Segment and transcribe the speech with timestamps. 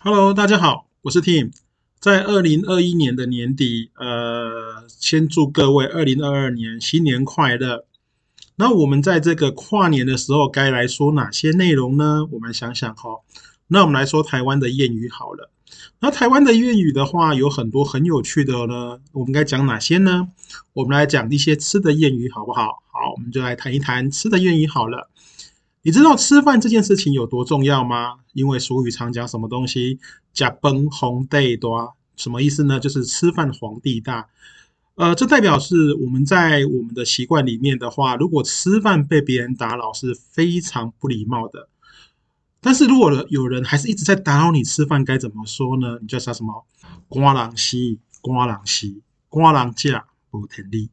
[0.00, 1.50] Hello，大家好，我是 Tim。
[1.98, 7.84] 在二零二一年的年底，呃，先祝各位二零二二年新年快乐。
[8.54, 12.24] 那我们在这个跨年的时候，该来说哪些内容呢？
[12.30, 13.10] 我们想想哈。
[13.66, 15.50] 那我们来说台湾的谚语好了。
[15.98, 19.00] 那台湾的谚语的话，有很多很有趣的呢。
[19.10, 20.28] 我们该讲哪些呢？
[20.74, 22.84] 我们来讲一些吃的谚语好不好？
[22.92, 25.10] 好，我们就来谈一谈吃的谚语好了。
[25.82, 28.18] 你知道吃饭这件事情有多重要吗？
[28.32, 29.98] 因为俗语常讲什么东西
[30.34, 32.80] “假崩红地多”，什么意思呢？
[32.80, 34.28] 就是吃饭皇帝大。
[34.96, 41.68] 呃，这代表是我们在我们的习惯里面的话，如果吃饭被别人打扰是非常不礼貌的。
[42.60, 45.98] 但是如果有人还是一直在打扰你吃饭，该怎么说呢？
[46.00, 46.66] 你叫啥什么？
[47.06, 50.90] 瓜郎西，瓜郎西，瓜郎架不天力。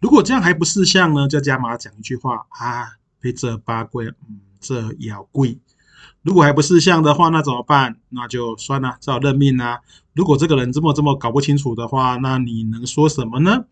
[0.00, 2.96] 如果这样还不识相呢，就加码讲一句话啊。
[3.22, 5.58] 被这八贵，嗯，这要贵。
[6.22, 7.96] 如果还不识相的话，那怎么办？
[8.08, 9.80] 那就算了，只好认命啦。
[10.14, 13.64] 如果这个人这么这么搞不清楚的话，那你能说什么呢？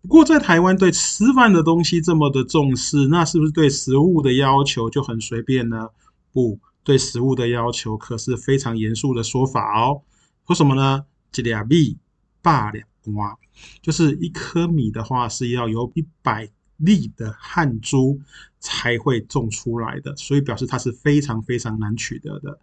[0.00, 5.88] 不过在台湾对吃饭的东西这么的重视，那是不是对食物的要求就很随便呢？
[6.32, 10.02] 不对，食物的要求可是非常严肃的说法哦。
[10.46, 11.04] 说什么呢？
[11.36, 11.98] 一两米，
[12.40, 13.36] 八两瓜，
[13.82, 16.48] 就是一颗米的话是要有一百。
[16.78, 18.20] 粒的汗珠
[18.60, 22.58] 才会种出来的，所以表示它是非常非常难取得的。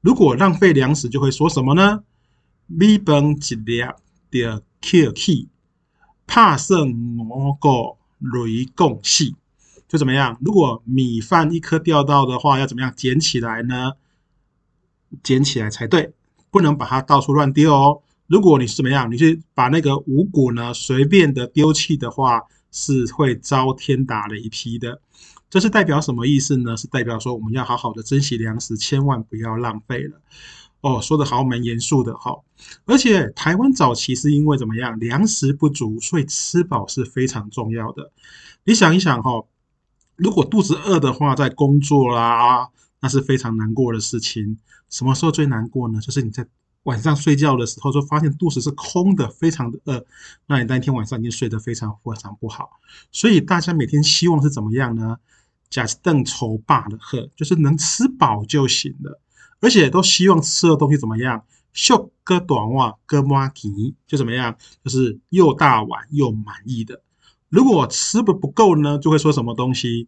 [0.00, 2.04] 如果浪费粮食，就会说什么呢？
[2.66, 3.80] 米饭一粒
[4.30, 5.48] 的客气，
[6.26, 9.34] 怕剩五个雷共细，
[9.88, 10.38] 就怎么样？
[10.42, 13.92] 如果米饭一颗掉到的话，要怎么样捡起来呢？
[15.22, 16.12] 捡起来才对，
[16.50, 18.02] 不能把它到处乱丢哦。
[18.26, 22.42] 如果你是怎么样，你是把那个五谷呢随便的丢弃的话。
[22.74, 25.00] 是会遭天打雷劈的，
[25.48, 26.76] 这是代表什么意思呢？
[26.76, 30.20] 是代表说我们要好好的珍惜粮食，千万不要浪费了。
[30.80, 32.36] 哦，说的好蛮严肃的哈。
[32.84, 38.10] 而且台湾早期是因为怎么样，粮食不足，所以吃饱是非常重要的。
[38.64, 39.44] 你想一想哈，
[40.16, 42.68] 如果肚子饿的话，在工作啦，
[43.00, 44.58] 那是非常难过的事情。
[44.90, 46.00] 什么时候最难过呢？
[46.00, 46.44] 就是你在。
[46.84, 50.04] 晚上睡觉的时候，就发现肚子是空的，非常的饿，
[50.46, 52.70] 那你当天晚上已经睡得非常非常不好。
[53.10, 55.18] 所以大家每天希望是怎么样呢？
[55.70, 59.20] 假邓愁罢的喝，就是能吃饱就行了。
[59.60, 61.44] 而且都希望吃的东西怎么样？
[61.72, 64.56] 秀个短袜，个马蹄，就怎么样？
[64.84, 67.02] 就是又大碗又满意的。
[67.48, 70.06] 如果吃不不够呢，就会说什么东西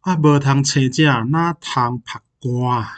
[0.00, 0.16] 啊？
[0.16, 2.88] 无汤切架，那汤拍瓜，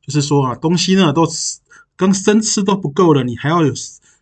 [0.00, 1.58] 就是说啊，东西呢都吃。
[1.96, 3.72] 跟生吃都不够了，你还要有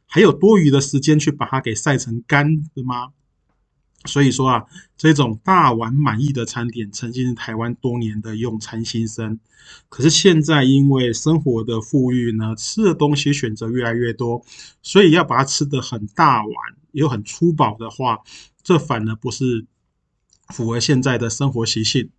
[0.07, 3.13] 还有多余的时间去把它给晒成干的吗？
[4.05, 4.65] 所以说啊，
[4.97, 9.39] 这种大碗满意的餐点，曾经是台湾多年的用餐心声。
[9.89, 14.45] 可是现在因为生活的富裕呢，吃的东西选择越来越多，
[14.83, 16.55] 所以要把它吃的很大碗
[16.91, 18.19] 又很粗饱的话，
[18.65, 19.65] 这反而不是
[20.49, 22.11] 符合现在的生活习性。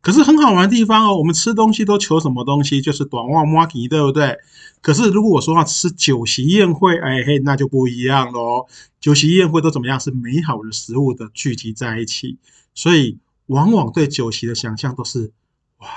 [0.00, 2.80] 可是很好玩的地方哦，我们吃东西都求什么东西？
[2.80, 4.38] 就是短袜摸皮，对不对？
[4.80, 8.66] 可是如果我说要吃酒席宴会，哎嘿，那就不一样喽。
[9.00, 9.98] 酒席宴会都怎么样？
[9.98, 12.38] 是美好的食物的聚集在一起，
[12.72, 15.32] 所以往往对酒席的想象都是
[15.78, 15.88] 哇，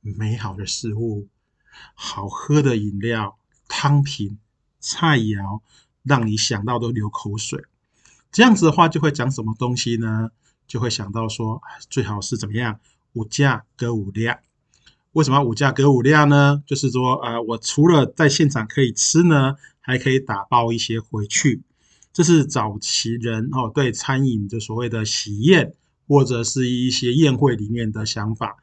[0.00, 1.28] 美好的食物，
[1.94, 3.36] 好喝的饮料、
[3.68, 4.38] 汤品、
[4.80, 5.60] 菜肴，
[6.02, 7.62] 让你想到都流口水。
[8.32, 10.30] 这样子的话，就会讲什么东西呢？
[10.66, 12.80] 就会想到说，最好是怎么样？
[13.14, 14.38] 五价歌五量，
[15.12, 16.62] 为什么五价歌五量呢？
[16.66, 21.62] 就是说，呃，我除了在现场可以吃呢，还可以打包一些回去。
[22.12, 25.74] 这是早期人哦对餐饮的所谓的喜宴
[26.06, 28.56] 或者是一些宴会里面的想法。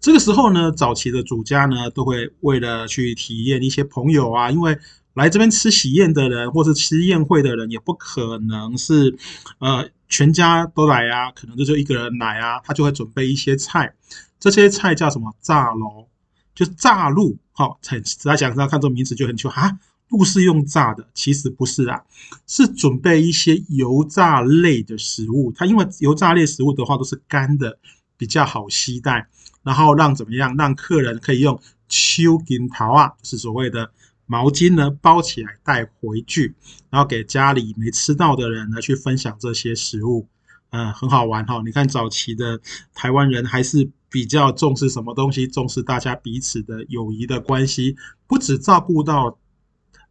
[0.00, 4.78] 这个时候呢，早期的主家呢都会为了去体验一些朋友啊，因为
[5.14, 9.16] 来这边吃喜宴的人或是吃宴会的人也不可能是
[9.58, 9.88] 呃。
[10.12, 13.94] 全家都来啊，可能就就一个人来啊，他就会准备一些菜，
[14.40, 16.08] 这些菜叫什么炸喽？
[16.52, 17.38] 就炸鹿。
[17.52, 22.02] 好，在大家想到看这个名词就很奇怪啊，鹿是用炸的，其实不是啊，
[22.48, 25.52] 是准备一些油炸类的食物。
[25.54, 27.78] 它因为油炸类食物的话都是干的，
[28.20, 29.26] 比较好携带，
[29.62, 31.58] 然后让怎么样，让客人可以用
[31.88, 33.90] 秋金桃啊，是所谓的。
[34.26, 36.54] 毛巾呢包起来带回去，
[36.88, 40.28] 然后给家里没吃到的人呢去分享这些食物，
[40.70, 41.60] 嗯，很好玩哈。
[41.64, 42.60] 你看早期的
[42.94, 47.96] 台湾人还是比较重视什么东西，重视大家彼此的友谊的关系，
[48.28, 49.36] 不只照顾到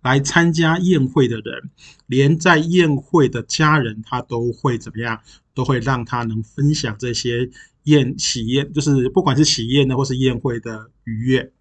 [0.01, 1.69] 来参加宴会的人，
[2.06, 5.21] 连在宴会的家人他都会怎么样，
[5.53, 7.50] 都会让他能分享这些
[7.89, 11.51] 宴喜宴，就是不管是喜宴呢或是宴会的愉悦。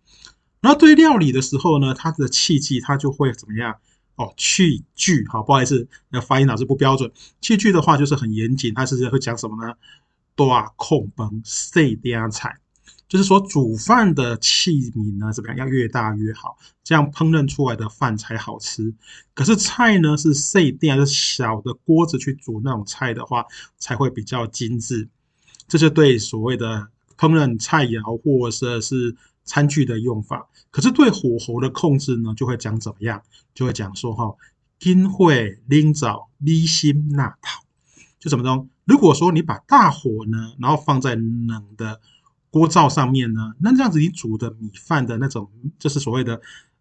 [0.61, 3.77] 然后对料理的时候呢，它的器具它就会怎么样？
[4.17, 7.11] 哦，器具，好，不好意思，那发音老是不标准。
[7.41, 9.75] 器具的话就是很严谨，它是会讲什么呢？
[10.35, 12.59] 大控崩细点菜，
[13.09, 15.59] 就是说煮饭的器皿呢怎么样？
[15.59, 18.93] 要越大越好，这样烹饪出来的饭才好吃。
[19.35, 23.45] 可是菜呢是细点，是小的锅子去煮那种菜的话，
[23.79, 25.09] 才会比较精致。
[25.69, 29.15] 这就对所谓的烹饪菜肴或者是。
[29.51, 33.23] 餐具的用法，可是对火候的控制呢，就会讲怎么样？
[33.55, 34.37] 就会讲说哈，
[34.79, 37.63] 金会拎早离心那套，
[38.21, 38.67] 就怎么着？
[38.85, 41.99] 如果说你把大火呢，然后放在冷的
[42.51, 46.39] 锅灶上面呢，那这样子你煮的米饭的那种，就是所谓的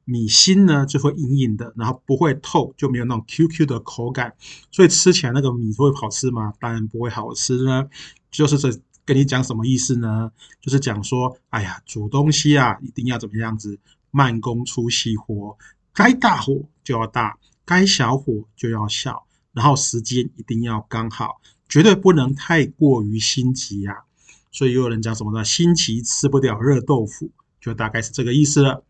[0.08, 4.34] 米心呢，就会硬硬的，然后不会透，就没有那种 Q Q 的口感，
[4.72, 6.54] 所以吃起来那个米会好吃吗？
[6.60, 7.88] 当然不会好吃呢，
[8.32, 8.72] 就是这。
[9.06, 10.30] 跟你讲什么意思呢？
[10.60, 13.80] 就是讲说，哎呀，煮东西啊，一定要怎么样子，
[14.12, 15.58] 慢工出细活，
[15.94, 21.40] 该大火就要大，该小火就要小，然后时间一定要刚好，
[21.70, 23.96] 绝对不能太过于心急呀。
[24.52, 25.42] 所以又有人讲什么呢？
[25.42, 27.32] 心急吃不了热豆腐，
[27.62, 28.84] 就大概是这个意思了。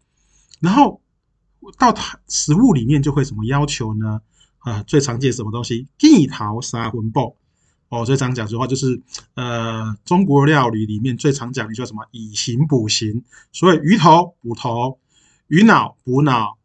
[0.60, 1.00] 然后
[1.78, 4.22] 到它食物里面就会什么要求呢？
[4.60, 5.88] 啊，最常见什么东西？
[5.98, 7.36] 地桃沙魂爆。
[7.90, 9.02] 哦，最常讲的话就是，
[9.36, 12.06] 呃，中国料理里面最常讲的叫什么？
[12.12, 13.24] 以形补形，
[13.54, 15.00] 所以鱼头补头，
[15.48, 16.58] 鱼脑补脑，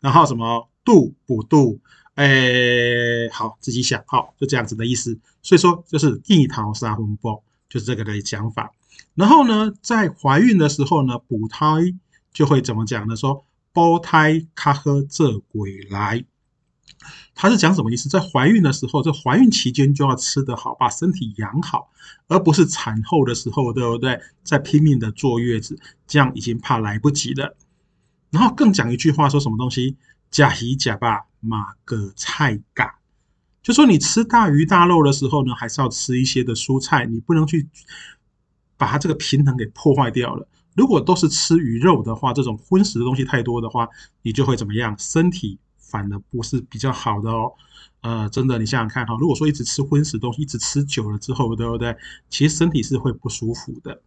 [0.00, 1.78] 然后什么肚补肚，
[2.14, 5.18] 哎，好，自己想，好，就这样子的意思。
[5.42, 8.72] 所以说就是地桃杀魂煲，就是这个的讲法。
[9.14, 11.66] 然后呢，在怀孕的时候呢，补胎
[12.32, 13.14] 就会怎么讲呢？
[13.16, 16.24] 说煲胎卡喝这鬼来。
[17.34, 18.08] 他是讲什么意思？
[18.08, 21.90] 在怀孕的时候，在怀孕期间就要吃得好，把身体养好，
[22.28, 24.20] 而不是产后的时候，对不对？
[24.42, 27.56] 在拼命的坐月子，这样已经怕来不及了。
[28.30, 29.96] 然后更讲一句话，说什么东西？
[30.30, 32.98] 假鱼假吧，马个菜嘎，
[33.62, 37.66] 就说你吃大鱼大肉的时候呢，还是要吃一些的蔬菜，你不能去
[38.76, 40.46] 把它这个平衡给破坏掉了。
[40.74, 43.88] 如果都是吃鱼肉的话，这种荤食的东西太多的话，
[44.22, 44.94] 你就会怎么样？
[44.98, 45.58] 身体。
[45.90, 47.52] 反而不是比较好的哦，
[48.02, 51.96] 呃，真的，你想想看哈，如果说一直吃荤食东西，一直吃久了之后，对不对？
[52.28, 54.00] 其实身体是会不舒服的。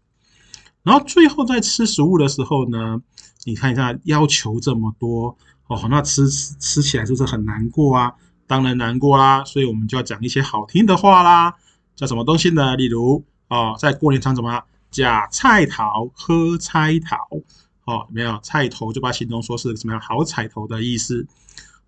[0.81, 3.01] 然后最后在吃食物的时候呢，
[3.43, 5.37] 你看一下要求这么多
[5.67, 8.13] 哦，那吃吃起来就是很难过啊，
[8.47, 9.43] 当然难过啦。
[9.43, 11.53] 所以我们就要讲一些好听的话啦，
[11.97, 12.77] 叫什么东西呢？
[12.77, 14.63] 例如哦，在过年常怎么
[14.93, 17.43] 假菜头喝菜头
[17.85, 21.27] 哦，没有菜头就把形容说是什么样好彩头的意思。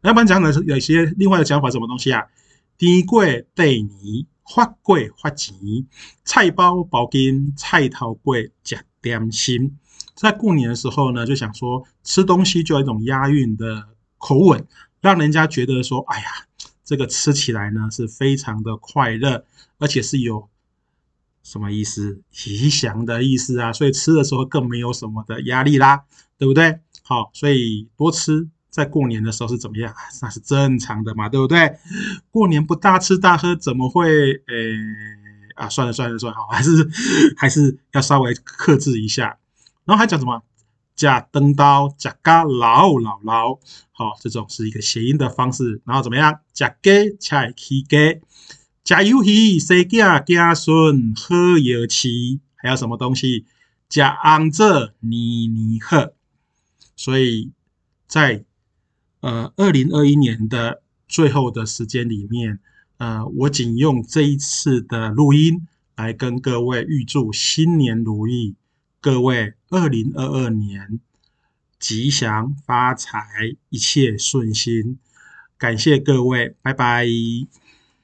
[0.01, 2.23] 要不然讲的是有些另外的讲法，什么东西啊？
[2.77, 5.55] 低贵对年，发贵发钱，
[6.25, 9.77] 菜包包金，菜头贵加点心。
[10.13, 13.87] 在过年的时候呢，就想说吃东西就有一种押韵的
[14.17, 14.65] 口吻，
[14.99, 16.25] 让人家觉得说，哎呀，
[16.83, 19.45] 这个吃起来呢是非常的快乐，
[19.79, 20.49] 而且是有
[21.45, 22.19] 什么意思？
[22.31, 26.03] 吉祥的意思啊，所以吃的时候更没有什么的压力啦，
[26.37, 26.79] 对不对？
[27.03, 28.49] 好，所以多吃。
[28.71, 29.93] 在过年的时候是怎么样？
[30.21, 31.77] 那是正常的嘛，对不对？
[32.29, 34.09] 过年不大吃大喝，怎么会？
[34.09, 34.75] 诶
[35.55, 36.89] 啊，算了算了算了，好， 还是
[37.37, 39.37] 还是要稍微克制一下。
[39.85, 40.43] 然后还讲什么？
[40.95, 43.59] 假灯刀，假嘎老老老，
[43.93, 45.81] 好，这种是一个谐音的方式。
[45.85, 46.39] 然后怎么样？
[46.53, 48.21] 假给菜起给，
[48.85, 53.43] 假游戏生囝囝孙好有气，还有什么东西？
[53.89, 56.09] 假昂着年年好。
[56.95, 57.51] 所以
[58.05, 58.45] 在
[59.21, 62.59] 呃，二零二一年的最后的时间里面，
[62.97, 68.53] 呃，我仅用这一次的录音来跟各位预祝新年如意，
[69.01, 70.99] 各位二零二二年
[71.79, 74.99] 吉祥发财，一切顺心，
[75.57, 77.07] 感谢各位，拜拜。